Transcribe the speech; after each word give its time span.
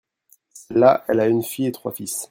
celle-là 0.53 1.03
elle 1.07 1.19
a 1.19 1.27
une 1.27 1.43
fille 1.43 1.67
et 1.67 1.71
trois 1.71 1.91
fils. 1.91 2.17